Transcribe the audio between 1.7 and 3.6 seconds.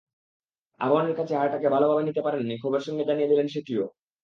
ভালোভাবে নিতে পারেননি, ক্ষোভের সঙ্গে জানিয়ে দিলেন